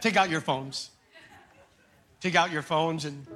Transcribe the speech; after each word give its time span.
take 0.00 0.16
out 0.16 0.30
your 0.30 0.40
phones. 0.40 0.90
Take 2.20 2.34
out 2.34 2.50
your 2.50 2.62
phones. 2.62 3.04
And 3.04 3.26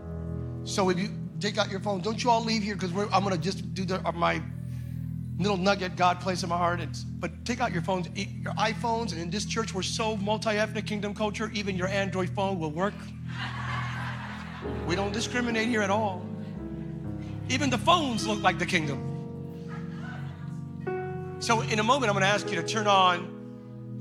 so 0.65 0.89
if 0.89 0.99
you 0.99 1.11
take 1.41 1.59
out 1.59 1.71
your 1.71 1.81
phone, 1.81 2.01
don't 2.01 2.23
you 2.23 2.31
all 2.31 2.43
leave 2.43 2.63
here 2.63 2.75
because 2.75 2.91
I'm 3.13 3.23
going 3.23 3.35
to 3.35 3.41
just 3.41 3.75
do 3.75 3.85
the, 3.85 4.07
uh, 4.07 4.13
my 4.13 4.43
little 5.39 5.57
nugget 5.57 5.97
God 5.97 6.21
placed 6.21 6.43
in 6.43 6.49
my 6.49 6.57
heart. 6.59 6.81
It's, 6.81 7.05
but 7.05 7.45
take 7.45 7.61
out 7.61 7.73
your 7.73 7.83
phones, 7.83 8.09
your 8.17 8.55
iPhones. 8.55 9.13
And 9.13 9.21
in 9.21 9.31
this 9.31 9.45
church, 9.45 9.75
we're 9.75 9.83
so 9.83 10.17
multi 10.17 10.51
ethnic 10.51 10.87
kingdom 10.87 11.15
culture, 11.15 11.51
even 11.55 11.77
your 11.77 11.89
Android 11.89 12.31
phone 12.31 12.59
will 12.59 12.71
work. 12.71 12.95
We 14.87 14.95
don't 14.95 15.13
discriminate 15.13 15.69
here 15.69 15.83
at 15.83 15.91
all. 15.91 16.25
Even 17.49 17.71
the 17.71 17.79
phones 17.79 18.27
look 18.27 18.41
like 18.43 18.59
the 18.59 18.67
kingdom. 18.67 19.09
So, 21.41 21.61
in 21.63 21.81
a 21.81 21.83
moment, 21.83 22.09
I'm 22.09 22.15
going 22.15 22.23
to 22.23 22.29
ask 22.29 22.49
you 22.49 22.57
to 22.57 22.63
turn 22.63 22.87
on 22.87 23.42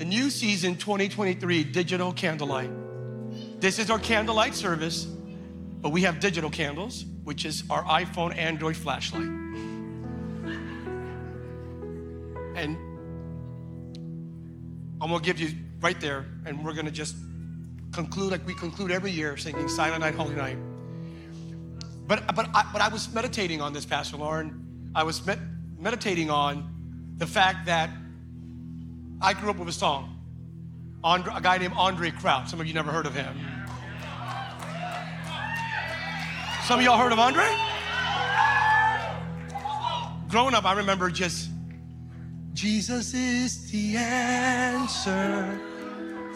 the 0.02 0.06
new 0.06 0.32
season 0.32 0.76
2023 0.78 1.64
digital 1.64 2.12
candlelight. 2.12 2.72
This 3.62 3.78
is 3.78 3.92
our 3.92 4.00
candlelight 4.00 4.56
service, 4.56 5.06
but 5.06 5.92
we 5.92 6.02
have 6.02 6.20
digital 6.20 6.50
candles, 6.50 7.06
which 7.24 7.46
is 7.46 7.64
our 7.70 7.84
iPhone, 7.84 8.36
Android 8.36 8.76
flashlight. 8.76 9.30
And 12.56 12.78
I'm 15.00 15.10
to 15.12 15.20
give 15.20 15.40
you 15.40 15.52
right 15.82 16.02
there, 16.02 16.26
and 16.48 16.66
we're 16.66 16.74
to 16.88 16.92
just 16.92 17.16
conclude 17.92 18.32
like 18.32 18.44
we 18.48 18.56
conclude 18.56 18.90
every 18.90 19.12
year, 19.12 19.38
singing 19.38 19.70
Silent 19.70 20.00
Night, 20.00 20.16
Holy 20.16 20.34
Night. 20.34 20.58
But, 22.08 22.24
but, 22.36 22.50
I, 22.56 22.68
but 22.74 22.82
I 22.82 22.88
was 22.88 23.14
meditating 23.14 23.62
on 23.62 23.72
this, 23.72 23.86
Pastor 23.86 24.18
Lauren. 24.18 24.92
I 24.96 25.04
was 25.04 25.24
med- 25.28 25.48
meditating 25.78 26.32
on 26.32 27.14
the 27.18 27.28
fact 27.28 27.68
that 27.68 27.92
I 29.24 29.34
grew 29.34 29.52
up 29.52 29.58
with 29.58 29.68
a 29.68 29.72
song, 29.72 30.18
Andraé, 31.04 31.38
a 31.38 31.42
guy 31.42 31.60
named 31.60 31.76
Andraé 31.76 32.18
Crouch. 32.20 32.50
Some 32.50 32.60
of 32.60 32.66
you 32.66 32.74
never 32.74 32.92
heard 32.92 33.06
of 33.06 33.14
him. 33.14 33.38
Some 36.66 36.80
of 36.80 36.86
y'all 36.86 36.98
heard 36.98 37.12
of 37.12 37.20
Andraé? 37.20 37.56
Growing 40.28 40.56
up, 40.56 40.66
I 40.66 40.74
remember 40.74 41.12
just, 41.12 41.52
Jesus 42.54 43.14
is 43.14 43.70
the 43.70 43.98
answer 43.98 45.60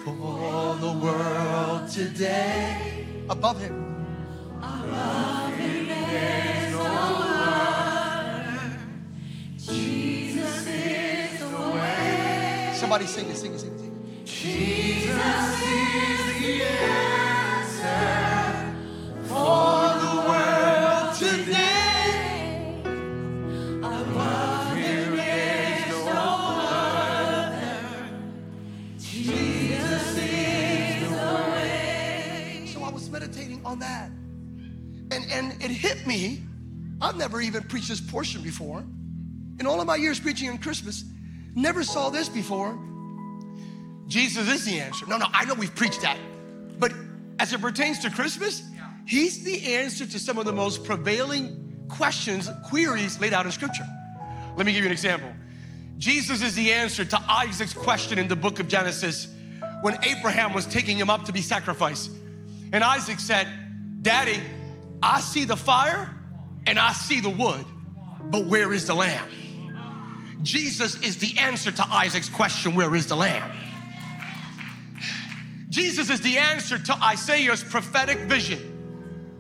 for 0.04 0.76
the 0.80 0.92
world 0.92 1.90
today. 1.90 3.08
Above 3.30 3.60
him 3.60 3.86
Somebody 12.86 13.08
sing 13.08 13.28
it, 13.30 13.36
sing 13.36 13.52
it, 13.52 13.60
sing 13.60 13.74
it, 13.74 13.80
sing 13.80 13.88
it. 13.88 14.26
Jesus 14.26 15.64
is 15.64 16.22
the 16.40 16.62
answer 16.62 17.98
for 19.24 19.98
the 20.04 20.14
world 20.30 21.16
today. 21.18 22.84
Above 23.80 24.76
him 24.78 25.16
there's 25.16 25.98
no 26.06 26.36
other. 26.62 28.08
Jesus 29.00 30.18
is 30.20 31.10
the 31.10 31.16
way. 31.54 32.70
So 32.72 32.84
I 32.84 32.92
was 32.92 33.10
meditating 33.10 33.66
on 33.66 33.80
that. 33.80 34.12
And, 35.10 35.26
and 35.32 35.54
it 35.60 35.72
hit 35.72 36.06
me. 36.06 36.44
I've 37.02 37.18
never 37.18 37.42
even 37.42 37.64
preached 37.64 37.90
this 37.90 38.00
portion 38.00 38.44
before. 38.44 38.86
In 39.60 39.66
all 39.66 39.82
of 39.82 39.88
my 39.88 39.96
years 39.96 40.20
preaching 40.20 40.50
on 40.52 40.60
Christmas, 40.60 41.04
Never 41.56 41.84
saw 41.84 42.10
this 42.10 42.30
before. 42.30 42.78
Jesus 44.08 44.48
is 44.48 44.66
the 44.66 44.80
answer. 44.80 45.06
No, 45.08 45.18
no, 45.18 45.26
I 45.32 45.46
know 45.46 45.56
we've 45.56 45.74
preached 45.74 46.02
that. 46.02 46.18
But 46.78 46.94
as 47.40 47.54
it 47.54 47.62
pertains 47.62 48.00
to 48.00 48.12
Christmas, 48.12 48.62
He's 49.06 49.44
the 49.44 49.76
answer 49.76 50.06
to 50.06 50.20
some 50.20 50.38
of 50.40 50.46
the 50.46 50.54
most 50.54 50.84
prevailing 50.84 51.86
questions, 51.90 52.50
queries 52.66 53.20
laid 53.20 53.34
out 53.34 53.46
in 53.46 53.52
Scripture. 53.52 53.86
Let 54.58 54.66
me 54.66 54.74
give 54.74 54.82
you 54.82 54.88
an 54.88 54.92
example. 54.92 55.32
Jesus 55.98 56.42
is 56.42 56.56
the 56.56 56.74
answer 56.74 57.06
to 57.06 57.22
Isaac's 57.30 57.74
question 57.74 58.18
in 58.18 58.28
the 58.28 58.36
book 58.36 58.60
of 58.60 58.68
Genesis 58.68 59.28
when 59.82 60.04
Abraham 60.04 60.54
was 60.54 60.66
taking 60.66 60.98
him 60.98 61.10
up 61.10 61.26
to 61.26 61.32
be 61.32 61.42
sacrificed. 61.42 62.10
And 62.74 62.84
Isaac 62.84 63.20
said, 63.20 63.48
Daddy, 64.02 64.42
I 65.04 65.22
see 65.22 65.46
the 65.46 65.56
fire 65.56 66.10
and 66.66 66.80
I 66.80 66.94
see 66.94 67.20
the 67.20 67.30
wood, 67.30 67.66
but 68.24 68.48
where 68.48 68.74
is 68.74 68.88
the 68.88 68.96
lamb? 68.96 69.30
Jesus 70.46 71.02
is 71.02 71.18
the 71.18 71.38
answer 71.40 71.72
to 71.72 71.86
Isaac's 71.90 72.30
question, 72.30 72.76
Where 72.76 72.94
is 72.96 73.08
the 73.08 73.16
lamb? 73.16 73.52
Jesus 75.70 76.10
is 76.10 76.22
the 76.22 76.38
answer 76.38 76.78
to 76.78 76.94
Isaiah's 77.04 77.64
prophetic 77.64 78.20
vision 78.20 78.76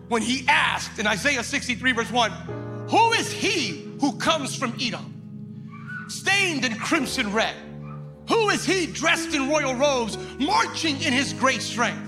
when 0.09 0.23
he 0.23 0.45
asked 0.47 0.99
in 0.99 1.05
Isaiah 1.05 1.43
63, 1.43 1.91
verse 1.91 2.11
1, 2.11 2.31
Who 2.89 3.13
is 3.13 3.31
he 3.31 3.87
who 4.01 4.17
comes 4.17 4.55
from 4.55 4.75
Edom, 4.81 6.05
stained 6.07 6.65
in 6.65 6.75
crimson 6.75 7.31
red? 7.31 7.55
Who 8.27 8.49
is 8.49 8.65
he 8.65 8.87
dressed 8.87 9.35
in 9.35 9.47
royal 9.47 9.75
robes, 9.75 10.17
marching 10.39 11.01
in 11.01 11.13
his 11.13 11.33
great 11.33 11.61
strength? 11.61 12.01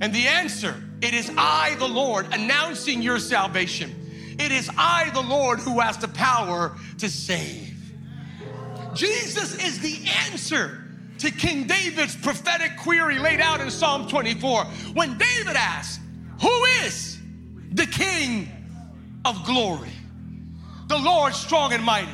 And 0.00 0.14
the 0.14 0.28
answer, 0.28 0.80
it 1.02 1.14
is 1.14 1.30
I, 1.36 1.74
the 1.80 1.88
Lord, 1.88 2.26
announcing 2.32 3.02
your 3.02 3.18
salvation. 3.18 4.36
It 4.38 4.52
is 4.52 4.70
I, 4.78 5.10
the 5.12 5.20
Lord, 5.20 5.58
who 5.58 5.80
has 5.80 5.98
the 5.98 6.08
power 6.08 6.76
to 6.98 7.08
save. 7.08 7.73
Jesus 8.94 9.54
is 9.62 9.78
the 9.80 10.08
answer 10.30 10.84
to 11.18 11.30
King 11.30 11.66
David's 11.66 12.16
prophetic 12.16 12.76
query 12.78 13.18
laid 13.18 13.40
out 13.40 13.60
in 13.60 13.70
Psalm 13.70 14.08
24 14.08 14.64
when 14.94 15.16
David 15.18 15.56
asked, 15.56 16.00
Who 16.40 16.64
is 16.84 17.18
the 17.72 17.86
King 17.86 18.48
of 19.24 19.44
glory? 19.44 19.92
The 20.88 20.98
Lord 20.98 21.34
strong 21.34 21.72
and 21.72 21.82
mighty, 21.82 22.12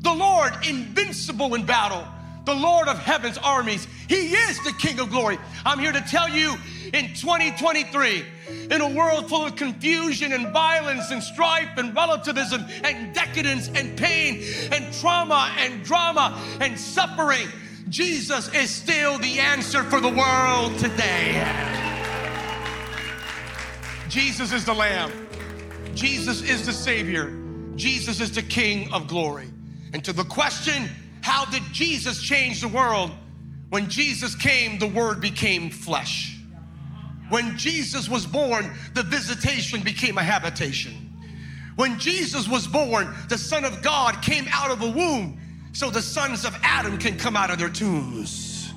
the 0.00 0.12
Lord 0.12 0.52
invincible 0.66 1.54
in 1.54 1.64
battle, 1.64 2.06
the 2.44 2.54
Lord 2.54 2.88
of 2.88 2.98
heaven's 2.98 3.38
armies. 3.38 3.86
He 4.08 4.34
is 4.34 4.62
the 4.64 4.72
King 4.72 5.00
of 5.00 5.10
glory. 5.10 5.38
I'm 5.64 5.78
here 5.78 5.92
to 5.92 6.00
tell 6.02 6.28
you 6.28 6.56
in 6.92 7.14
2023, 7.14 8.24
in 8.70 8.80
a 8.80 8.88
world 8.88 9.28
full 9.28 9.46
of 9.46 9.56
confusion 9.56 10.32
and 10.32 10.52
violence 10.52 11.10
and 11.10 11.22
strife 11.22 11.76
and 11.76 11.94
relativism 11.94 12.64
and 12.84 13.14
decadence 13.14 13.68
and 13.68 13.96
pain 13.96 14.44
and 14.70 14.92
trauma 14.94 15.52
and 15.58 15.82
drama 15.82 16.40
and 16.60 16.78
suffering, 16.78 17.48
Jesus 17.88 18.52
is 18.54 18.70
still 18.70 19.18
the 19.18 19.38
answer 19.40 19.82
for 19.84 20.00
the 20.00 20.08
world 20.08 20.78
today. 20.78 21.42
Jesus 24.08 24.52
is 24.52 24.64
the 24.64 24.74
Lamb. 24.74 25.10
Jesus 25.94 26.42
is 26.42 26.66
the 26.66 26.72
Savior. 26.72 27.36
Jesus 27.76 28.20
is 28.20 28.32
the 28.32 28.42
King 28.42 28.92
of 28.92 29.08
glory. 29.08 29.48
And 29.92 30.04
to 30.04 30.12
the 30.12 30.24
question, 30.24 30.88
how 31.22 31.44
did 31.46 31.62
Jesus 31.72 32.22
change 32.22 32.60
the 32.60 32.68
world? 32.68 33.10
When 33.74 33.90
Jesus 33.90 34.36
came, 34.36 34.78
the 34.78 34.86
Word 34.86 35.20
became 35.20 35.68
flesh. 35.68 36.38
When 37.28 37.58
Jesus 37.58 38.08
was 38.08 38.24
born, 38.24 38.70
the 38.94 39.02
visitation 39.02 39.80
became 39.80 40.16
a 40.16 40.22
habitation. 40.22 40.92
When 41.74 41.98
Jesus 41.98 42.46
was 42.48 42.68
born, 42.68 43.12
the 43.28 43.36
Son 43.36 43.64
of 43.64 43.82
God 43.82 44.22
came 44.22 44.46
out 44.52 44.70
of 44.70 44.80
a 44.80 44.88
womb 44.88 45.40
so 45.72 45.90
the 45.90 46.00
sons 46.00 46.44
of 46.44 46.56
Adam 46.62 46.98
can 46.98 47.18
come 47.18 47.36
out 47.36 47.50
of 47.50 47.58
their 47.58 47.68
tombs. 47.68 48.72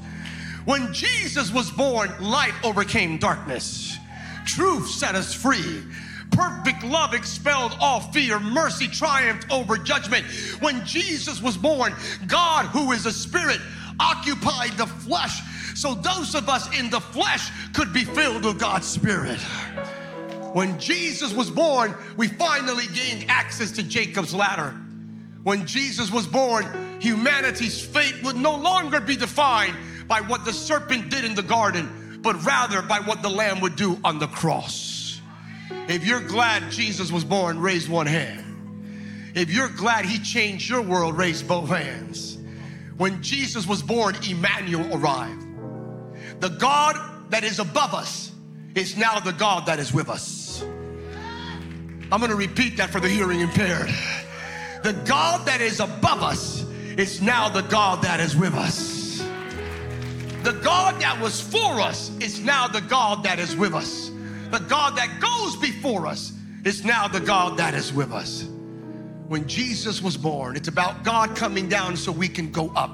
When 0.66 0.92
Jesus 0.96 1.54
was 1.54 1.70
born, 1.70 2.12
light 2.20 2.56
overcame 2.64 3.20
darkness. 3.20 4.00
Truth 4.48 4.90
set 4.90 5.14
us 5.14 5.32
free. 5.32 5.84
Perfect 6.32 6.84
love 6.84 7.14
expelled 7.14 7.78
all 7.80 8.00
fear. 8.00 8.40
Mercy 8.40 8.88
triumphed 8.88 9.52
over 9.52 9.78
judgment. 9.78 10.26
When 10.60 10.84
Jesus 10.88 11.40
was 11.40 11.56
born, 11.56 11.94
God, 12.26 12.66
who 12.66 12.94
is 12.94 13.06
a 13.06 13.12
spirit, 13.12 13.60
occupied 14.00 14.72
the 14.78 14.88
flesh 14.88 15.42
so 15.78 15.94
those 15.94 16.34
of 16.34 16.50
us 16.50 16.68
in 16.76 16.90
the 16.90 17.00
flesh 17.00 17.52
could 17.72 17.94
be 17.94 18.04
filled 18.04 18.46
with 18.46 18.60
God's 18.60 18.88
Spirit. 18.88 19.38
When 20.54 20.80
Jesus 20.80 21.36
was 21.36 21.52
born, 21.52 21.94
we 22.18 22.30
finally 22.30 22.86
gained 22.96 23.30
access 23.30 23.70
to 23.74 23.84
Jacob's 23.84 24.34
ladder. 24.34 24.72
When 25.44 25.68
Jesus 25.68 26.12
was 26.12 26.26
born, 26.26 26.66
humanity's 27.00 27.80
fate 27.80 28.16
would 28.24 28.36
no 28.36 28.56
longer 28.56 29.00
be 29.00 29.16
defined 29.16 29.76
by 30.08 30.20
what 30.22 30.46
the 30.46 30.52
serpent 30.52 31.12
did 31.12 31.24
in 31.24 31.36
the 31.36 31.44
garden, 31.44 32.22
but 32.24 32.44
rather 32.44 32.82
by 32.82 33.00
what 33.02 33.22
the 33.22 33.30
lamb 33.30 33.62
would 33.62 33.76
do 33.76 34.00
on 34.04 34.18
the 34.18 34.28
cross. 34.28 35.22
If 35.88 36.08
you're 36.08 36.22
glad 36.22 36.72
Jesus 36.72 37.12
was 37.12 37.24
born, 37.24 37.60
raise 37.60 37.88
one 37.88 38.08
hand. 38.08 39.32
If 39.36 39.52
you're 39.52 39.70
glad 39.70 40.06
he 40.06 40.18
changed 40.18 40.68
your 40.68 40.82
world, 40.82 41.16
raise 41.16 41.44
both 41.44 41.70
hands. 41.70 42.37
When 42.98 43.22
Jesus 43.22 43.68
was 43.68 43.82
born, 43.82 44.16
Emmanuel 44.28 44.96
arrived. 44.96 45.46
The 46.40 46.50
God 46.50 46.96
that 47.30 47.44
is 47.44 47.60
above 47.60 47.94
us 47.94 48.32
is 48.76 48.98
now 48.98 49.20
the 49.20 49.34
God 49.34 49.66
that 49.68 49.80
is 49.80 49.94
with 49.94 50.10
us. 50.10 50.64
I'm 52.12 52.20
going 52.20 52.32
to 52.32 52.36
repeat 52.36 52.78
that 52.78 52.90
for 52.90 53.00
the 53.00 53.10
hearing 53.10 53.42
impaired. 53.42 53.90
The 54.84 54.94
God 55.06 55.46
that 55.48 55.62
is 55.62 55.80
above 55.80 56.24
us 56.24 56.64
is 56.98 57.22
now 57.22 57.50
the 57.50 57.62
God 57.64 58.02
that 58.04 58.20
is 58.20 58.36
with 58.36 58.54
us. 58.54 59.20
The 60.44 60.54
God 60.64 61.02
that 61.02 61.20
was 61.22 61.42
for 61.42 61.82
us 61.82 62.10
is 62.20 62.40
now 62.40 62.68
the 62.68 62.82
God 62.82 63.24
that 63.24 63.38
is 63.38 63.56
with 63.56 63.74
us. 63.74 64.12
The 64.52 64.60
God 64.60 64.96
that 64.96 65.20
goes 65.20 65.58
before 65.58 66.08
us 66.08 66.32
is 66.64 66.86
now 66.86 67.08
the 67.08 67.20
God 67.20 67.58
that 67.58 67.74
is 67.74 67.92
with 67.92 68.12
us. 68.12 68.48
When 69.28 69.48
Jesus 69.48 70.02
was 70.02 70.16
born, 70.16 70.56
it's 70.56 70.68
about 70.68 71.04
God 71.04 71.36
coming 71.36 71.68
down 71.68 71.98
so 71.98 72.12
we 72.12 72.30
can 72.30 72.52
go 72.52 72.72
up. 72.76 72.92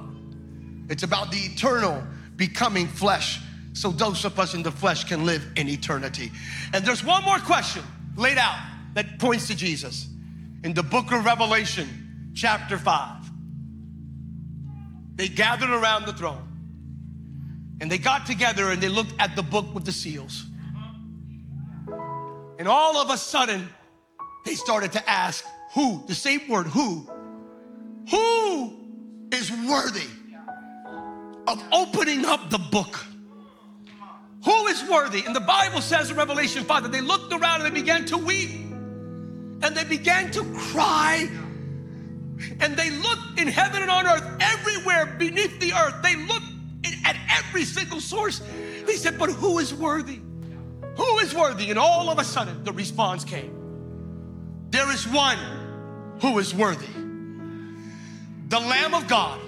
It's 0.90 1.04
about 1.04 1.32
the 1.32 1.38
eternal 1.38 2.04
becoming 2.36 2.88
flesh 2.88 3.40
so 3.74 3.90
those 3.90 4.24
of 4.24 4.40
us 4.40 4.54
in 4.54 4.64
the 4.64 4.72
flesh 4.72 5.04
can 5.04 5.26
live 5.26 5.46
in 5.56 5.68
eternity. 5.68 6.32
And 6.74 6.86
there's 6.86 7.04
one 7.04 7.24
more 7.24 7.40
question 7.40 7.84
laid 8.16 8.38
out 8.38 8.58
that 8.94 9.20
points 9.20 9.48
to 9.48 9.56
Jesus 9.56 10.08
in 10.64 10.74
the 10.74 10.84
book 10.84 11.12
of 11.12 11.26
Revelation, 11.26 12.32
chapter 12.36 12.78
5. 12.78 13.32
They 15.16 15.28
gathered 15.28 15.72
around 15.72 16.06
the 16.06 16.14
throne 16.14 16.48
and 17.82 17.92
they 17.92 17.98
got 17.98 18.26
together 18.26 18.70
and 18.70 18.82
they 18.82 18.90
looked 18.90 19.14
at 19.20 19.36
the 19.36 19.44
book 19.44 19.74
with 19.74 19.86
the 19.86 19.92
seals. 19.92 20.46
And 22.60 22.68
all 22.68 22.98
of 22.98 23.10
a 23.10 23.18
sudden, 23.18 23.68
they 24.46 24.54
started 24.54 24.92
to 24.94 25.10
ask, 25.10 25.44
Who? 25.74 26.04
The 26.08 26.16
same 26.16 26.48
word, 26.48 26.68
who? 26.68 27.10
Who 28.10 28.74
is 29.32 29.52
worthy 29.52 30.08
of 31.48 31.64
opening 31.72 32.26
up 32.26 32.50
the 32.50 32.60
book? 32.60 33.04
Who 34.46 34.68
is 34.68 34.84
worthy? 34.90 35.24
And 35.26 35.36
the 35.36 35.40
Bible 35.40 35.82
says 35.82 36.12
in 36.12 36.18
Revelation 36.18 36.64
5 36.64 36.84
that 36.84 36.92
they 36.92 37.02
looked 37.02 37.34
around 37.34 37.62
and 37.62 37.76
they 37.76 37.82
began 37.82 38.06
to 38.08 38.18
weep 38.18 38.52
and 38.52 39.76
they 39.76 39.86
began 39.86 40.30
to 40.32 40.44
cry. 40.54 41.30
And 42.60 42.76
they 42.76 42.90
looked 42.90 43.40
in 43.40 43.48
heaven 43.48 43.82
and 43.82 43.90
on 43.90 44.06
earth, 44.06 44.26
everywhere 44.42 45.16
beneath 45.18 45.60
the 45.60 45.74
earth. 45.74 45.96
They 46.04 46.16
looked 46.16 46.46
at 47.06 47.16
every 47.30 47.64
single 47.64 48.02
source. 48.02 48.42
They 48.86 48.96
said, 48.96 49.18
But 49.18 49.30
who 49.30 49.60
is 49.60 49.74
worthy? 49.74 50.20
Who 50.98 51.20
is 51.20 51.34
worthy? 51.34 51.70
And 51.70 51.80
all 51.80 52.10
of 52.10 52.20
a 52.20 52.24
sudden, 52.24 52.64
the 52.64 52.74
response 52.74 53.24
came 53.24 54.68
There 54.70 54.92
is 54.92 55.08
one 55.08 55.63
who 56.24 56.40
is 56.40 56.56
worthy 56.56 56.88
the 58.48 58.60
Lamb 58.60 58.94
of 58.94 59.08
God, 59.08 59.42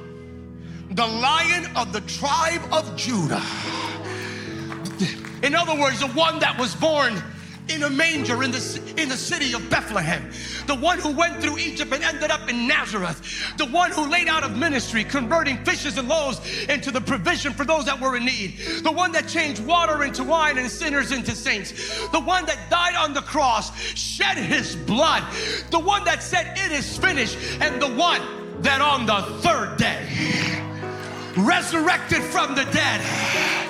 the 0.90 1.06
Lion 1.06 1.66
of 1.78 1.94
the 1.94 2.02
tribe 2.02 2.62
of 2.72 2.96
Judah. 2.98 3.42
In 5.44 5.54
other 5.54 5.80
words, 5.80 6.00
the 6.00 6.08
one 6.08 6.40
that 6.40 6.58
was 6.60 6.74
born 6.76 7.22
in 7.68 7.84
a 7.84 7.90
manger 7.90 8.44
in 8.44 8.52
the, 8.52 8.94
in 8.98 9.10
the 9.10 9.18
city 9.18 9.54
of 9.54 9.70
Bethlehem, 9.70 10.32
the 10.68 10.76
one 10.76 11.00
who 11.00 11.12
went 11.12 11.42
through 11.42 11.58
Egypt 11.58 11.94
and 11.94 12.04
ended 12.04 12.32
up 12.32 12.50
in 12.50 12.68
Nazareth, 12.68 13.22
the 13.58 13.66
one 13.66 13.92
who 13.92 14.10
laid 14.10 14.28
out 14.28 14.44
of 14.44 14.58
ministry, 14.58 15.04
converting 15.04 15.58
fishes 15.66 15.98
and 15.98 16.08
loaves 16.08 16.40
into 16.70 16.92
the 16.92 17.02
provision 17.02 17.54
for 17.54 17.66
those 17.66 17.86
that 17.86 18.00
were 18.00 18.16
in 18.16 18.26
need, 18.26 18.58
the 18.84 18.92
one 18.92 19.12
that 19.12 19.28
changed 19.28 19.66
water 19.66 20.04
into 20.04 20.24
wine 20.24 20.58
and 20.58 20.70
sinners 20.70 21.12
into 21.12 21.32
saints, 21.32 21.72
the 22.10 22.20
one 22.20 22.46
that 22.46 22.70
died 22.70 22.96
on 22.96 23.14
the 23.14 23.22
cross, 23.22 23.76
shed 23.96 24.38
his 24.38 24.76
blood, 24.76 25.24
the 25.72 25.80
one 25.80 26.04
that 26.06 26.22
said, 26.22 26.58
It 26.58 26.72
is 26.72 26.98
finished, 26.98 27.38
and 27.62 27.82
the 27.82 27.94
one 27.94 28.22
that 28.62 28.82
on 28.82 29.06
the 29.06 29.22
third 29.42 29.78
day 29.78 30.08
resurrected 31.38 32.24
from 32.24 32.56
the 32.56 32.64
dead 32.66 33.65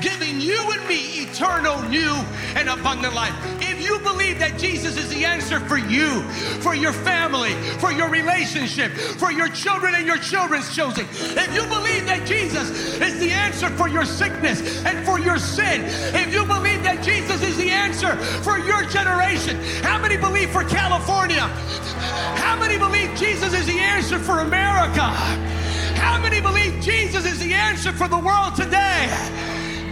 giving 0.00 0.40
you 0.40 0.58
and 0.72 0.88
me 0.88 1.22
eternal, 1.22 1.82
new, 1.88 2.14
and 2.54 2.68
abundant 2.68 3.14
life. 3.14 3.34
If 3.60 3.84
you 3.84 3.98
believe 4.00 4.38
that 4.38 4.58
Jesus 4.58 4.96
is 4.96 5.08
the 5.08 5.24
answer 5.24 5.60
for 5.60 5.78
you, 5.78 6.22
for 6.60 6.74
your 6.74 6.92
family, 6.92 7.52
for 7.78 7.92
your 7.92 8.08
relationship, 8.08 8.92
for 8.92 9.32
your 9.32 9.48
children 9.48 9.94
and 9.94 10.06
your 10.06 10.18
children's 10.18 10.74
children, 10.74 11.06
if 11.10 11.54
you 11.54 11.62
believe 11.68 12.06
that 12.06 12.26
Jesus 12.26 12.70
is 13.00 13.18
the 13.18 13.30
answer 13.30 13.68
for 13.70 13.88
your 13.88 14.04
sickness 14.04 14.84
and 14.84 15.04
for 15.04 15.18
your 15.18 15.38
sin, 15.38 15.82
if 16.14 16.32
you 16.32 16.44
believe 16.44 16.82
that 16.82 17.02
Jesus 17.02 17.42
is 17.42 17.56
the 17.56 17.70
answer 17.70 18.16
for 18.42 18.58
your 18.58 18.84
generation, 18.84 19.56
how 19.82 19.98
many 19.98 20.16
believe 20.16 20.50
for 20.50 20.64
California? 20.64 21.46
How 22.36 22.58
many 22.58 22.78
believe 22.78 23.16
Jesus 23.16 23.52
is 23.52 23.66
the 23.66 23.78
answer 23.78 24.18
for 24.18 24.40
America? 24.40 25.02
How 25.96 26.20
many 26.20 26.40
believe 26.40 26.80
Jesus 26.80 27.26
is 27.26 27.38
the 27.38 27.52
answer 27.54 27.92
for 27.92 28.08
the 28.08 28.18
world 28.18 28.54
today? 28.54 29.06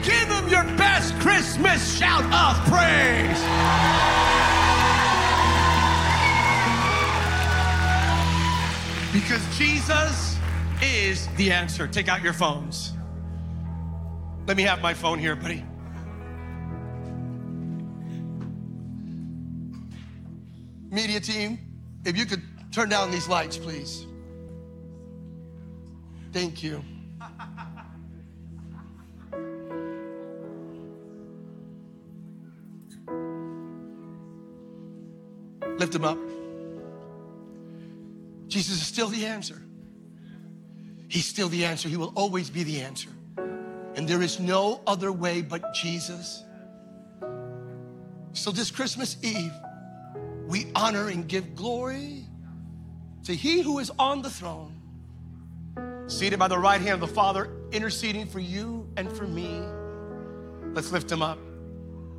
Give 0.04 0.28
him 0.28 0.48
your 0.48 0.64
best 0.76 1.14
Christmas 1.20 1.96
shout 1.96 2.24
of 2.24 2.62
praise. 2.66 3.40
Because 9.12 9.42
Jesus 9.56 10.36
is 10.82 11.26
the 11.36 11.50
answer. 11.50 11.88
Take 11.88 12.08
out 12.08 12.22
your 12.22 12.34
phones. 12.34 12.92
Let 14.46 14.58
me 14.58 14.62
have 14.64 14.82
my 14.82 14.92
phone 14.92 15.18
here, 15.18 15.36
buddy. 15.36 15.64
Media 20.90 21.18
team, 21.18 21.58
if 22.04 22.18
you 22.18 22.26
could 22.26 22.42
turn 22.72 22.90
down 22.90 23.10
these 23.10 23.26
lights, 23.26 23.56
please. 23.56 24.04
Thank 26.32 26.62
you. 26.62 26.84
Lift 35.84 35.96
him 35.96 36.04
up. 36.06 36.19
Jesus 38.48 38.81
is 38.81 38.86
still 38.86 39.08
the 39.08 39.26
answer. 39.26 39.60
He's 41.08 41.26
still 41.26 41.50
the 41.50 41.66
answer. 41.66 41.90
He 41.90 41.98
will 41.98 42.14
always 42.16 42.48
be 42.48 42.62
the 42.62 42.81
answer. 42.81 43.10
And 43.94 44.08
there 44.08 44.22
is 44.22 44.40
no 44.40 44.81
other 44.86 45.12
way 45.12 45.42
but 45.42 45.75
Jesus. 45.75 46.42
So 48.32 48.50
this 48.50 48.70
Christmas 48.70 49.19
Eve, 49.22 49.52
we 50.46 50.72
honor 50.75 51.08
and 51.08 51.28
give 51.28 51.54
glory 51.54 52.25
to 53.25 53.34
He 53.34 53.60
who 53.60 53.78
is 53.78 53.90
on 53.98 54.22
the 54.22 54.31
throne, 54.31 54.72
seated 56.06 56.38
by 56.38 56.48
the 56.48 56.58
right 56.58 56.81
hand 56.81 56.94
of 56.94 57.00
the 57.00 57.14
Father, 57.14 57.50
interceding 57.72 58.25
for 58.25 58.40
you 58.40 58.88
and 58.96 59.12
for 59.12 59.26
me. 59.26 59.60
Let's 60.72 60.92
lift 60.92 61.12
Him 61.12 61.20
up. 61.20 61.38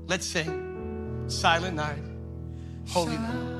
Let's 0.05 0.27
sing 0.27 1.25
Silent 1.27 1.75
Night, 1.75 2.03
Holy 2.87 3.17
Night. 3.17 3.54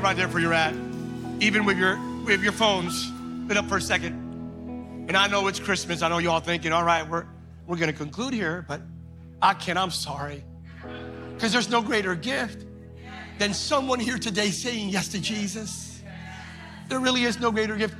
Right 0.00 0.16
there 0.16 0.28
where 0.28 0.40
you're 0.40 0.54
at, 0.54 0.74
even 1.40 1.64
with 1.64 1.76
your 1.76 1.98
with 2.24 2.42
your 2.42 2.52
phones. 2.52 3.10
Lit 3.46 3.56
up 3.56 3.68
for 3.68 3.76
a 3.76 3.80
second. 3.80 5.06
And 5.08 5.16
I 5.16 5.26
know 5.26 5.46
it's 5.48 5.60
Christmas. 5.60 6.02
I 6.02 6.08
know 6.08 6.18
y'all 6.18 6.40
thinking, 6.40 6.72
all 6.72 6.84
right, 6.84 7.06
we're 7.08 7.26
we're 7.66 7.76
gonna 7.76 7.92
conclude 7.92 8.32
here, 8.32 8.64
but 8.66 8.80
I 9.42 9.54
can't, 9.54 9.78
I'm 9.78 9.90
sorry. 9.90 10.44
Because 11.34 11.52
there's 11.52 11.70
no 11.70 11.82
greater 11.82 12.14
gift 12.14 12.66
than 13.38 13.54
someone 13.54 14.00
here 14.00 14.18
today 14.18 14.50
saying 14.50 14.88
yes 14.90 15.08
to 15.08 15.20
Jesus. 15.20 16.02
There 16.88 17.00
really 17.00 17.24
is 17.24 17.38
no 17.40 17.50
greater 17.50 17.76
gift. 17.76 17.94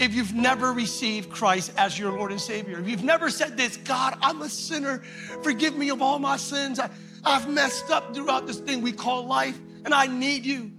If 0.00 0.14
you've 0.14 0.34
never 0.34 0.72
received 0.72 1.30
Christ 1.30 1.72
as 1.76 1.98
your 1.98 2.12
Lord 2.12 2.32
and 2.32 2.40
Savior, 2.40 2.80
if 2.80 2.88
you've 2.88 3.04
never 3.04 3.30
said 3.30 3.56
this, 3.56 3.76
God, 3.76 4.18
I'm 4.20 4.42
a 4.42 4.48
sinner, 4.48 5.02
forgive 5.42 5.76
me 5.76 5.90
of 5.90 6.02
all 6.02 6.18
my 6.18 6.36
sins. 6.36 6.80
I, 6.80 6.90
I've 7.24 7.48
messed 7.48 7.90
up 7.90 8.14
throughout 8.14 8.46
this 8.46 8.58
thing 8.58 8.82
we 8.82 8.92
call 8.92 9.26
life, 9.26 9.58
and 9.84 9.94
I 9.94 10.06
need 10.06 10.44
you. 10.44 10.72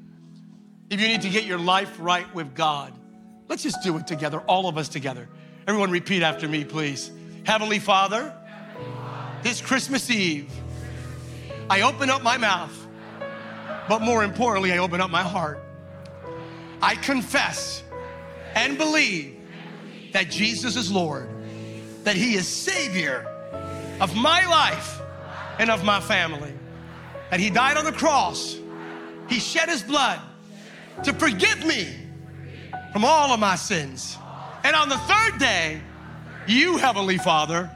If 0.93 1.01
you 1.01 1.07
need 1.07 1.23
to 1.23 1.29
get 1.29 1.45
your 1.45 1.57
life 1.57 1.97
right 1.97 2.31
with 2.35 2.53
God, 2.53 2.93
let's 3.49 3.63
just 3.63 3.81
do 3.81 3.97
it 3.97 4.05
together, 4.05 4.41
all 4.41 4.67
of 4.67 4.77
us 4.77 4.87
together. 4.87 5.27
Everyone, 5.65 5.89
repeat 5.89 6.21
after 6.21 6.47
me, 6.47 6.63
please. 6.63 7.09
Heavenly 7.45 7.79
Father, 7.79 8.31
this 9.41 9.59
Christmas 9.59 10.11
Eve, 10.11 10.51
I 11.67 11.81
open 11.81 12.11
up 12.11 12.21
my 12.21 12.37
mouth, 12.37 12.87
but 13.89 14.03
more 14.03 14.23
importantly, 14.23 14.71
I 14.71 14.77
open 14.77 15.01
up 15.01 15.09
my 15.09 15.23
heart. 15.23 15.63
I 16.79 16.93
confess 16.93 17.81
and 18.53 18.77
believe 18.77 19.35
that 20.11 20.29
Jesus 20.29 20.75
is 20.75 20.91
Lord, 20.91 21.27
that 22.03 22.15
He 22.15 22.35
is 22.35 22.47
Savior 22.47 23.25
of 23.99 24.15
my 24.15 24.45
life 24.45 25.01
and 25.57 25.71
of 25.71 25.83
my 25.83 25.99
family, 25.99 26.53
that 27.31 27.39
He 27.39 27.49
died 27.49 27.77
on 27.77 27.83
the 27.83 27.93
cross, 27.93 28.59
He 29.27 29.39
shed 29.39 29.69
His 29.69 29.81
blood 29.81 30.21
to 31.03 31.13
forgive 31.13 31.65
me 31.65 31.87
from 32.91 33.03
all 33.03 33.31
of 33.31 33.39
my 33.39 33.55
sins. 33.55 34.17
And 34.63 34.75
on 34.75 34.89
the 34.89 34.97
third 34.97 35.39
day, 35.39 35.81
you, 36.47 36.77
Heavenly 36.77 37.17
Father, 37.17 37.69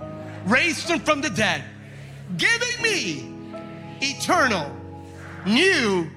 raised 0.45 0.89
Him 0.89 1.00
from 1.00 1.21
the 1.21 1.29
dead, 1.29 1.63
giving 2.38 2.81
me 2.81 3.33
eternal, 4.01 4.71
new, 5.45 6.09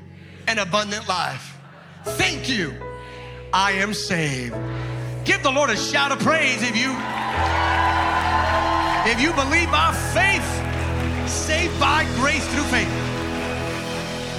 and 0.47 0.59
abundant 0.59 1.09
life. 1.09 1.57
Thank 2.05 2.49
you. 2.49 2.75
I 3.53 3.73
am 3.73 3.95
saved. 3.95 4.55
Give 5.25 5.43
the 5.43 5.51
Lord 5.51 5.71
a 5.71 5.77
shout 5.77 6.13
of 6.13 6.21
praise 6.21 6.63
if 6.63 6.77
you 6.77 6.95
if 9.11 9.21
you 9.21 9.33
believe 9.33 9.71
by 9.71 9.93
faith, 10.13 11.29
saved 11.29 11.79
by 11.81 12.05
grace 12.17 12.47
through 12.49 12.65
faith. 12.65 13.10